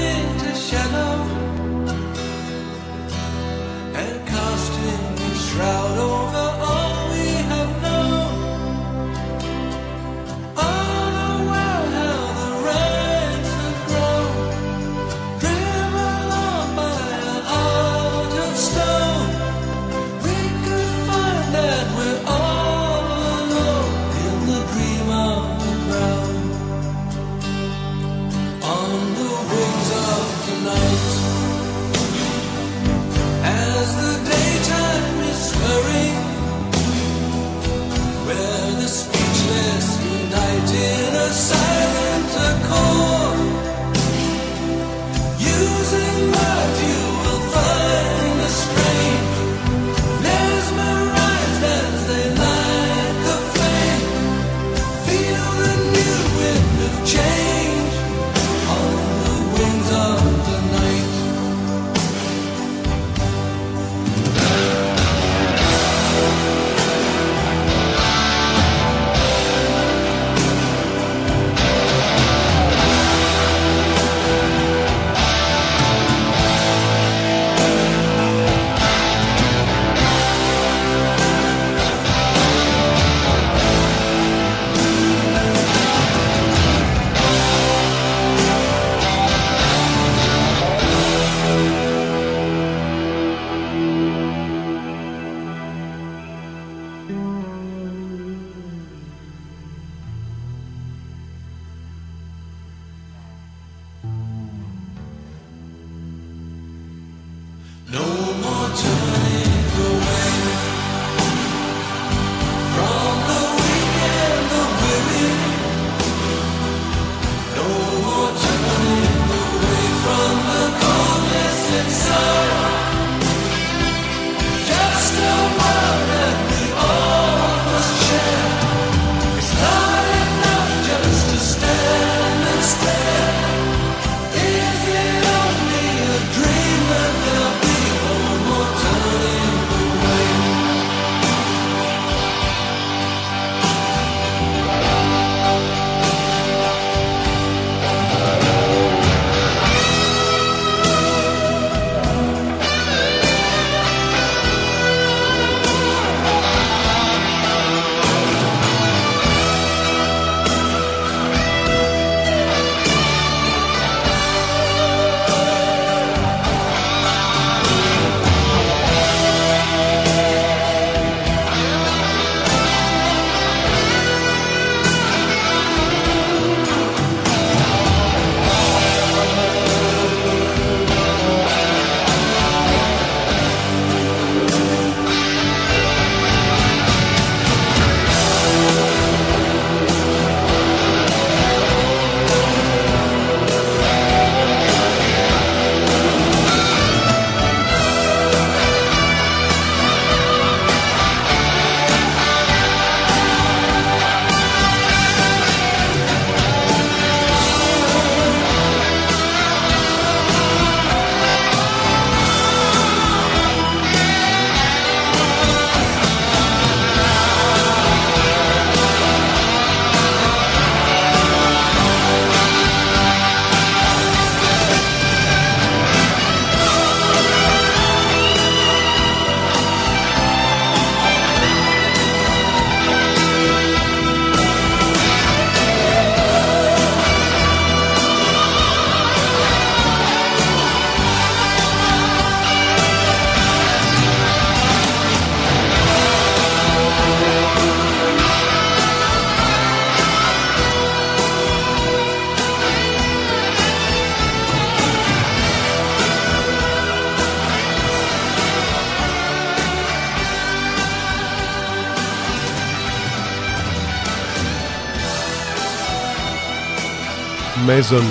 Mason 267.71 268.05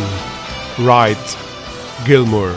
Wright 0.78 1.38
Gilmore. 2.06 2.56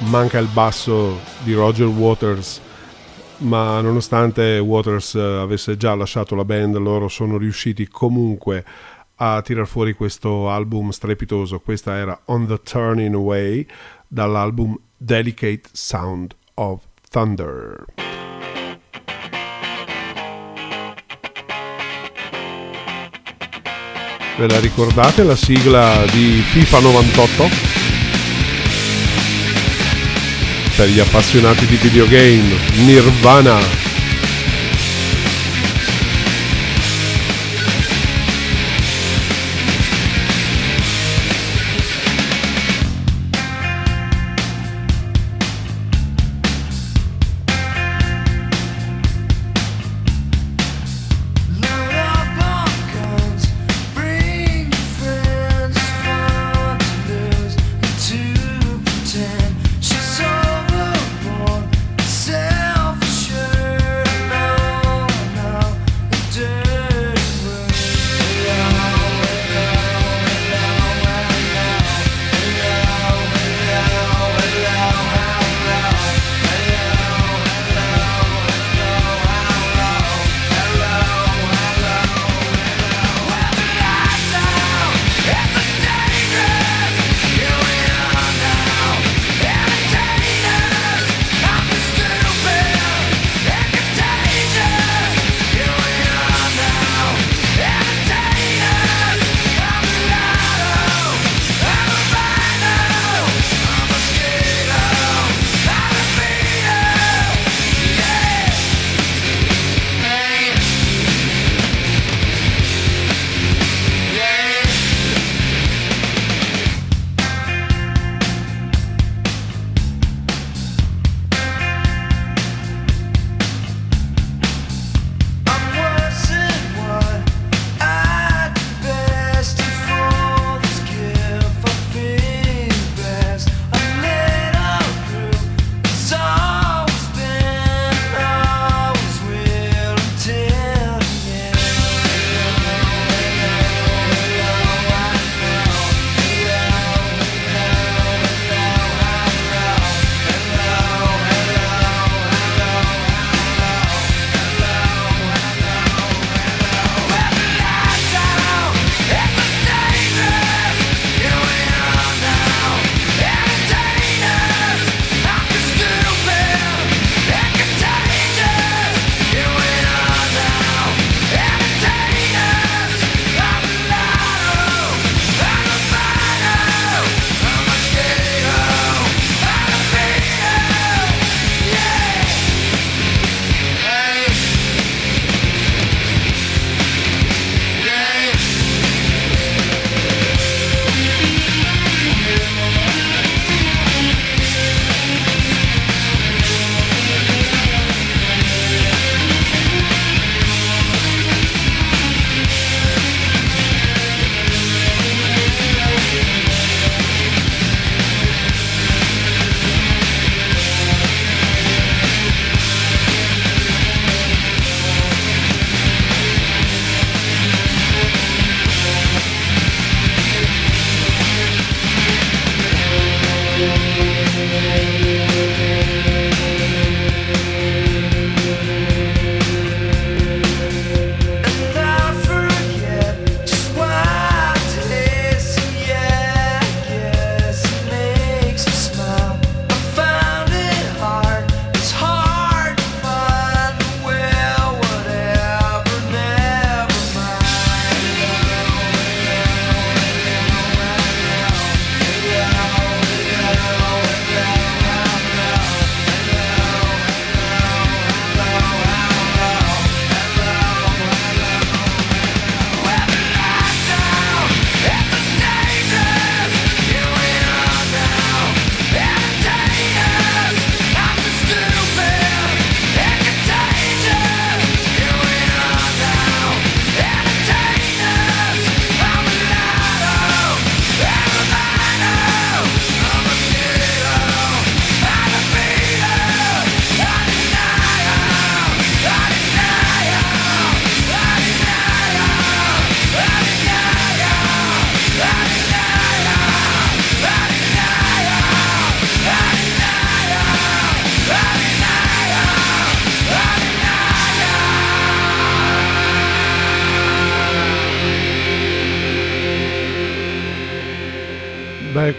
Manca 0.00 0.38
il 0.38 0.48
basso 0.48 1.18
di 1.44 1.54
Roger 1.54 1.86
Waters, 1.86 2.60
ma 3.38 3.80
nonostante 3.80 4.58
Waters 4.58 5.14
eh, 5.14 5.18
avesse 5.18 5.78
già 5.78 5.94
lasciato 5.94 6.34
la 6.34 6.44
band, 6.44 6.76
loro 6.76 7.08
sono 7.08 7.38
riusciti 7.38 7.88
comunque 7.88 8.62
a 9.14 9.40
tirar 9.40 9.66
fuori 9.66 9.94
questo 9.94 10.50
album 10.50 10.90
strepitoso. 10.90 11.58
Questa 11.60 11.96
era 11.96 12.20
On 12.26 12.46
the 12.46 12.60
Turning 12.62 13.14
Away 13.14 13.66
dall'album 14.06 14.78
Delicate 14.98 15.62
Sound 15.72 16.34
of 16.52 16.82
Thunder. 17.08 18.09
Ve 24.40 24.48
la 24.48 24.58
ricordate 24.58 25.22
la 25.22 25.36
sigla 25.36 26.02
di 26.10 26.42
FIFA 26.42 26.78
98? 26.78 27.50
Per 30.76 30.88
gli 30.88 30.98
appassionati 30.98 31.66
di 31.66 31.76
videogame, 31.76 32.56
Nirvana. 32.86 33.89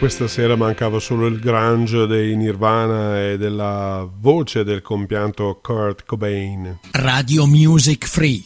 Questa 0.01 0.27
sera 0.27 0.55
mancava 0.55 0.97
solo 0.97 1.27
il 1.27 1.39
grunge 1.39 2.07
dei 2.07 2.35
Nirvana 2.35 3.21
e 3.21 3.37
della 3.37 4.09
voce 4.11 4.63
del 4.63 4.81
compianto 4.81 5.59
Kurt 5.61 6.05
Cobain. 6.05 6.79
Radio 6.93 7.45
Music 7.45 8.07
Free. 8.07 8.43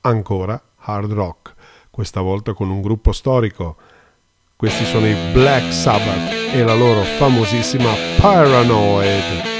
Ancora 0.00 0.62
hard 0.78 1.12
rock, 1.12 1.54
questa 1.90 2.22
volta 2.22 2.54
con 2.54 2.70
un 2.70 2.80
gruppo 2.80 3.12
storico. 3.12 3.76
Questi 4.56 4.86
sono 4.86 5.06
i 5.06 5.32
Black 5.34 5.70
Sabbath 5.70 6.32
e 6.50 6.62
la 6.62 6.74
loro 6.74 7.02
famosissima 7.02 7.92
Paranoid. 8.18 9.53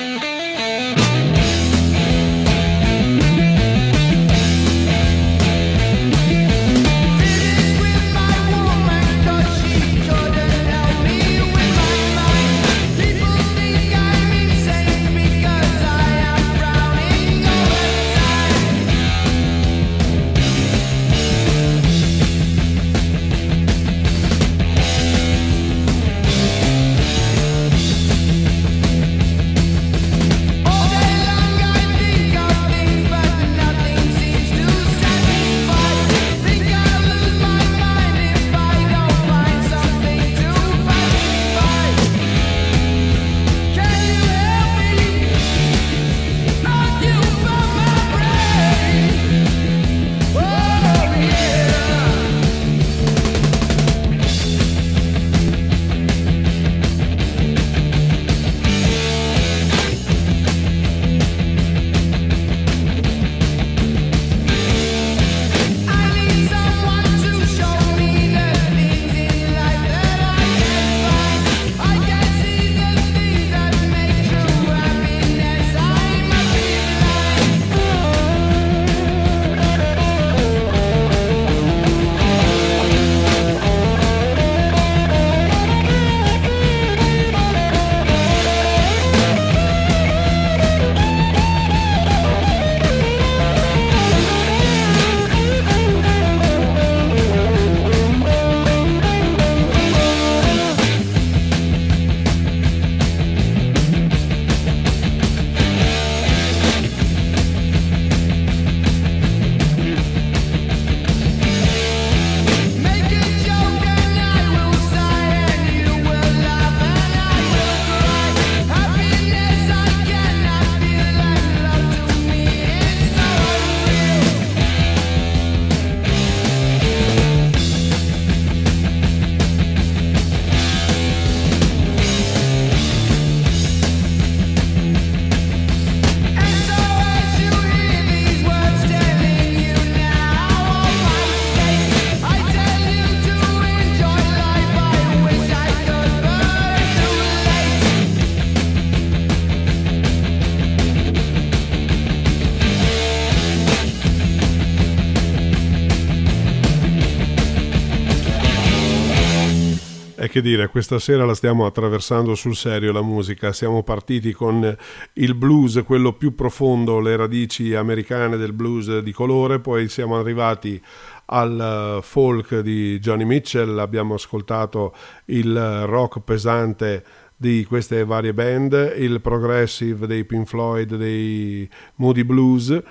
Che 160.34 160.42
dire, 160.42 160.66
questa 160.66 160.98
sera 160.98 161.24
la 161.24 161.34
stiamo 161.36 161.64
attraversando 161.64 162.34
sul 162.34 162.56
serio 162.56 162.90
la 162.90 163.02
musica. 163.02 163.52
Siamo 163.52 163.84
partiti 163.84 164.32
con 164.32 164.76
il 165.12 165.34
blues, 165.36 165.80
quello 165.86 166.14
più 166.14 166.34
profondo, 166.34 166.98
le 166.98 167.14
radici 167.14 167.72
americane 167.72 168.36
del 168.36 168.52
blues 168.52 168.98
di 168.98 169.12
colore, 169.12 169.60
poi 169.60 169.86
siamo 169.88 170.18
arrivati 170.18 170.82
al 171.26 172.00
folk 172.02 172.58
di 172.62 172.98
Johnny 172.98 173.22
Mitchell, 173.22 173.78
abbiamo 173.78 174.14
ascoltato 174.14 174.92
il 175.26 175.86
rock 175.86 176.18
pesante 176.18 177.04
di 177.36 177.64
queste 177.64 178.04
varie 178.04 178.34
band, 178.34 178.94
il 178.96 179.20
progressive 179.20 180.08
dei 180.08 180.24
Pink 180.24 180.48
Floyd, 180.48 180.96
dei 180.96 181.70
Moody 181.96 182.24
Blues 182.24 182.82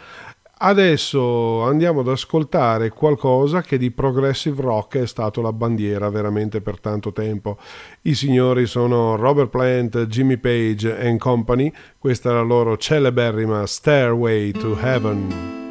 Adesso 0.56 1.64
andiamo 1.64 2.02
ad 2.02 2.08
ascoltare 2.08 2.90
qualcosa 2.90 3.62
che 3.62 3.78
di 3.78 3.92
progressive 3.92 4.62
rock 4.62 4.98
è 5.00 5.08
stato 5.08 5.42
la 5.42 5.52
bandiera 5.52 6.10
veramente 6.10 6.62
per 6.62 6.80
tanto 6.80 7.12
tempo. 7.12 7.58
I 8.04 8.14
signori 8.14 8.66
sono 8.66 9.16
Robert 9.16 9.50
Plant, 9.50 10.06
Jimmy 10.06 10.38
Page 10.38 11.06
and 11.06 11.20
Company, 11.20 11.72
questa 11.98 12.30
è 12.30 12.34
la 12.34 12.42
loro 12.42 12.78
celeberrima 12.78 13.66
Stairway 13.66 14.52
to 14.52 14.78
Heaven. 14.80 15.63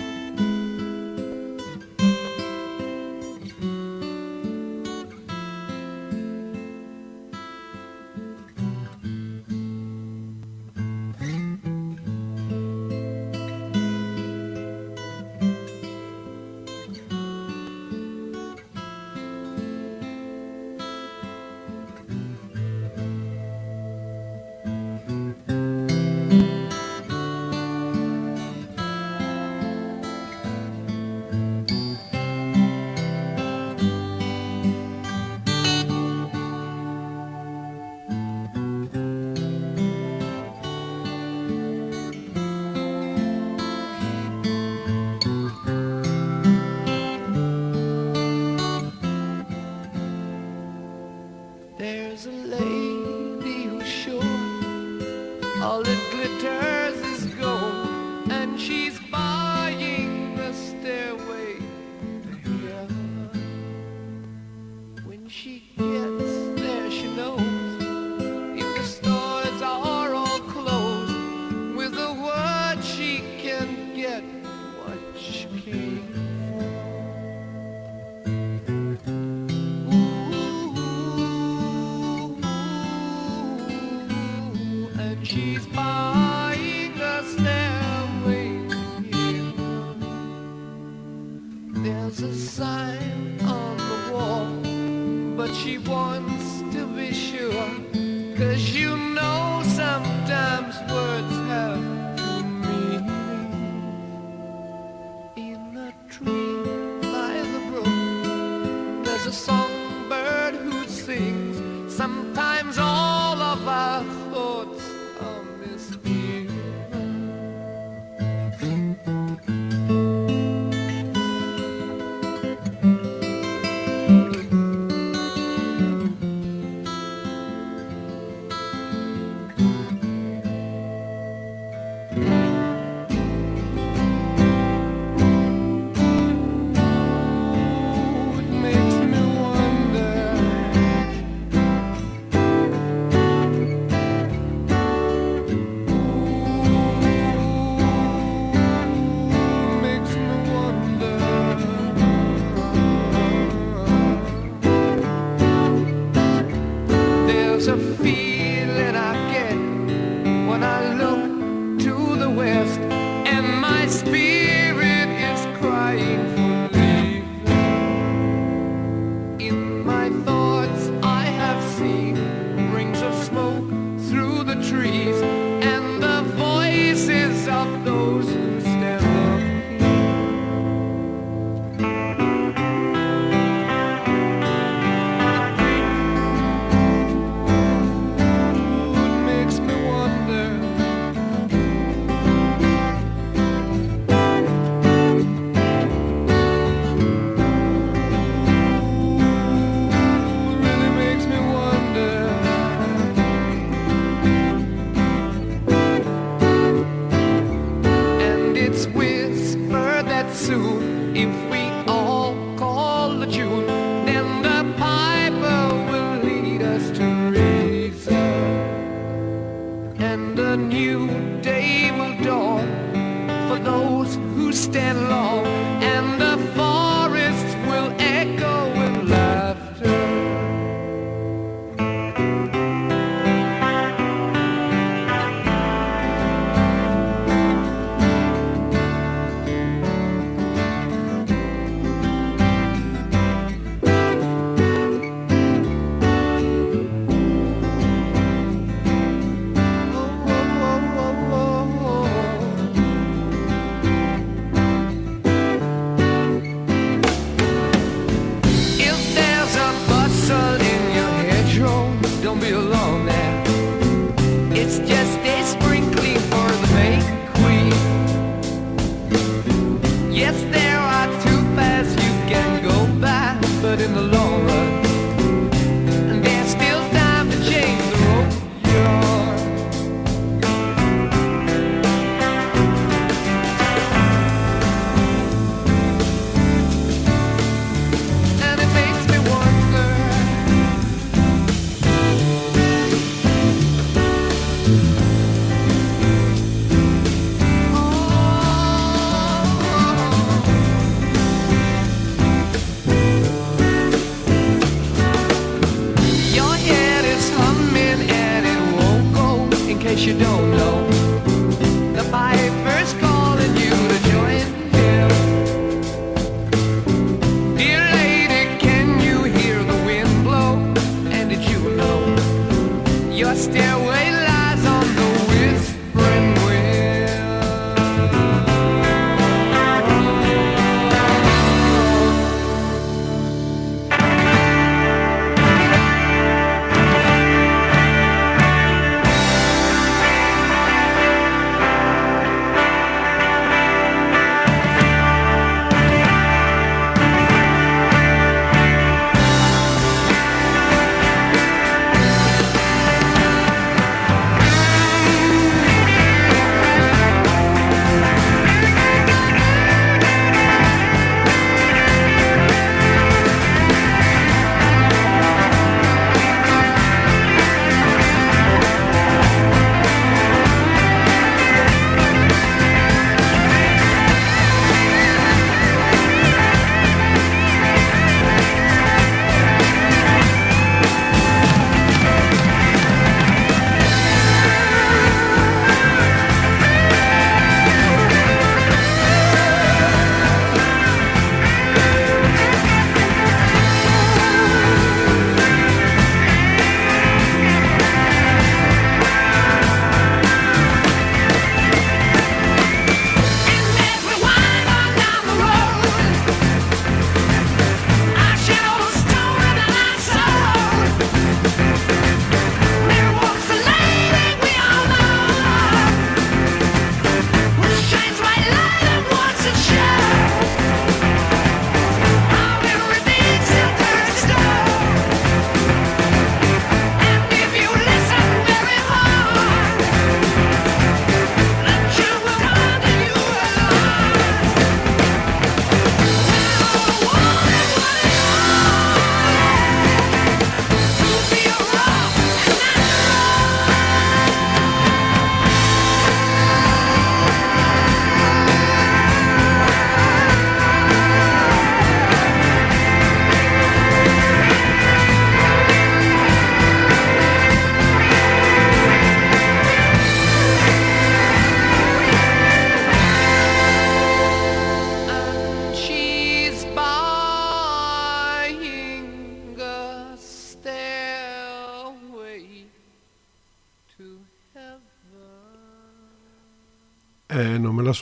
she 65.52 65.60
gets. 65.76 66.31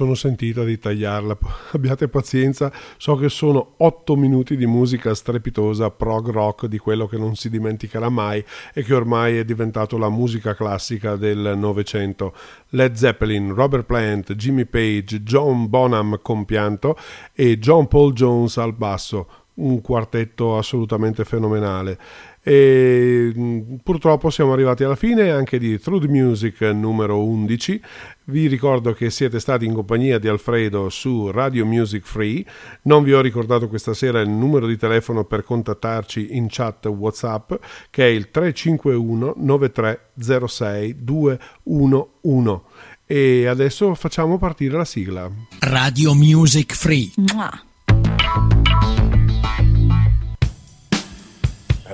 Sono 0.00 0.14
sentita 0.14 0.64
di 0.64 0.78
tagliarla, 0.78 1.36
abbiate 1.72 2.08
pazienza, 2.08 2.72
so 2.96 3.16
che 3.16 3.28
sono 3.28 3.74
otto 3.78 4.16
minuti 4.16 4.56
di 4.56 4.64
musica 4.64 5.14
strepitosa, 5.14 5.90
prog 5.90 6.30
rock 6.30 6.66
di 6.68 6.78
quello 6.78 7.06
che 7.06 7.18
non 7.18 7.36
si 7.36 7.50
dimenticherà 7.50 8.08
mai 8.08 8.42
e 8.72 8.82
che 8.82 8.94
ormai 8.94 9.36
è 9.36 9.44
diventato 9.44 9.98
la 9.98 10.08
musica 10.08 10.54
classica 10.54 11.16
del 11.16 11.52
Novecento. 11.54 12.32
Led 12.70 12.94
Zeppelin, 12.94 13.52
Robert 13.52 13.84
Plant, 13.84 14.32
Jimmy 14.36 14.64
Page, 14.64 15.22
John 15.22 15.68
Bonham 15.68 16.18
compianto 16.22 16.96
e 17.34 17.58
John 17.58 17.86
Paul 17.86 18.14
Jones 18.14 18.56
al 18.56 18.72
basso, 18.72 19.28
un 19.56 19.82
quartetto 19.82 20.56
assolutamente 20.56 21.26
fenomenale. 21.26 21.98
E 22.42 23.32
mm, 23.36 23.74
purtroppo 23.82 24.30
siamo 24.30 24.52
arrivati 24.52 24.82
alla 24.82 24.96
fine 24.96 25.30
anche 25.30 25.58
di 25.58 25.78
Through 25.78 26.02
the 26.02 26.08
Music 26.08 26.60
numero 26.60 27.22
11. 27.22 27.80
Vi 28.24 28.46
ricordo 28.46 28.92
che 28.92 29.10
siete 29.10 29.40
stati 29.40 29.66
in 29.66 29.74
compagnia 29.74 30.18
di 30.18 30.28
Alfredo 30.28 30.88
su 30.88 31.30
Radio 31.30 31.66
Music 31.66 32.04
Free. 32.04 32.44
Non 32.82 33.02
vi 33.02 33.12
ho 33.12 33.20
ricordato 33.20 33.68
questa 33.68 33.92
sera 33.92 34.20
il 34.20 34.30
numero 34.30 34.66
di 34.66 34.76
telefono 34.76 35.24
per 35.24 35.44
contattarci 35.44 36.36
in 36.36 36.46
chat 36.48 36.86
WhatsApp 36.86 37.52
che 37.90 38.04
è 38.04 38.08
il 38.08 38.30
351 38.30 39.34
9306 39.36 41.04
211. 41.04 42.60
E 43.06 43.46
adesso 43.46 43.94
facciamo 43.94 44.38
partire 44.38 44.76
la 44.76 44.84
sigla. 44.84 45.28
Radio 45.58 46.14
Music 46.14 46.74
Free. 46.74 47.10
Mua. 47.16 47.50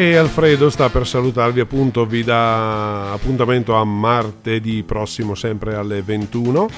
E 0.00 0.16
Alfredo 0.16 0.70
sta 0.70 0.88
per 0.88 1.06
salutarvi 1.06 1.60
appunto, 1.60 2.06
vi 2.06 2.24
dà 2.24 3.12
appuntamento 3.12 3.74
a 3.74 3.84
martedì 3.84 4.82
prossimo 4.82 5.34
sempre 5.34 5.74
alle 5.74 6.00
21. 6.00 6.68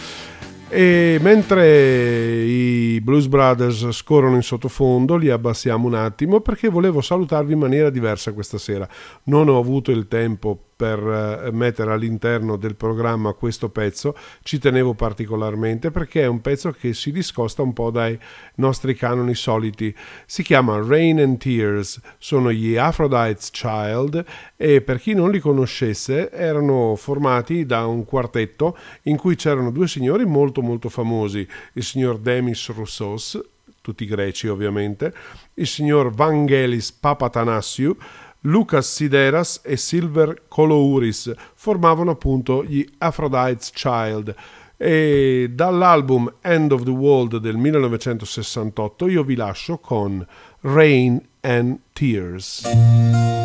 E 0.75 1.19
mentre 1.21 2.45
i 2.45 2.99
Blues 3.03 3.27
Brothers 3.27 3.91
scorrono 3.91 4.37
in 4.37 4.43
sottofondo, 4.43 5.17
li 5.17 5.29
abbassiamo 5.29 5.87
un 5.87 5.93
attimo 5.93 6.41
perché 6.41 6.71
volevo 6.71 7.03
salutarvi 7.03 7.53
in 7.53 7.59
maniera 7.59 7.91
diversa 7.91 8.33
questa 8.33 8.57
sera. 8.57 8.89
Non 9.25 9.51
ho 9.51 9.59
avuto 9.59 9.91
il 9.91 10.09
tempo 10.09 10.59
per 10.83 10.99
eh, 10.99 11.53
mettere 11.53 11.93
all'interno 11.93 12.57
del 12.57 12.75
programma 12.75 13.35
questo 13.35 13.69
pezzo, 13.69 14.17
ci 14.43 14.59
tenevo 14.59 14.95
particolarmente 14.95 15.93
perché 15.93 16.23
è 16.23 16.27
un 16.27 16.41
pezzo 16.41 16.73
che 16.73 16.93
si 16.93 17.13
discosta 17.13 17.63
un 17.63 17.73
po' 17.73 17.93
dai 17.93 18.19
nostri 18.57 18.97
canoni 18.97 19.37
soliti. 19.37 19.95
Si 20.27 20.43
chiama 20.43 20.83
Rain 20.85 21.21
and 21.21 21.39
Tears, 21.39 22.01
sono 22.19 22.51
gli 22.51 22.77
Aphrodite's 22.77 23.51
Child 23.51 24.25
e 24.63 24.81
per 24.81 25.01
chi 25.01 25.13
non 25.13 25.33
li 25.33 25.41
conoscesse 25.41 26.31
erano 26.31 26.95
formati 26.95 27.67
da 27.67 27.85
un 27.87 28.05
quartetto 28.05 28.79
in 29.03 29.17
cui 29.17 29.35
c'erano 29.35 29.73
due 29.73 29.89
signori 29.89 30.25
molto 30.25 30.63
molto 30.63 30.89
famosi, 30.89 31.45
il 31.73 31.83
signor 31.83 32.19
Demis 32.19 32.69
Roussos, 32.69 33.41
tutti 33.81 34.07
greci 34.07 34.47
ovviamente, 34.47 35.13
il 35.55 35.67
signor 35.67 36.15
Vangelis 36.15 36.93
Papatanassiou, 36.93 37.97
Lucas 38.43 38.95
Sideras 38.95 39.63
e 39.65 39.77
Silver 39.77 40.43
Colouris 40.47 41.33
formavano 41.55 42.13
appunto 42.13 42.63
gli 42.63 42.87
Aphrodite's 42.99 43.73
Child 43.73 44.33
e 44.77 45.51
dall'album 45.53 46.35
End 46.41 46.71
of 46.71 46.85
the 46.85 46.91
World 46.91 47.39
del 47.39 47.57
1968 47.57 49.09
io 49.09 49.25
vi 49.25 49.35
lascio 49.35 49.79
con 49.79 50.25
Rain 50.61 51.21
and 51.41 51.79
Tears. 51.93 53.42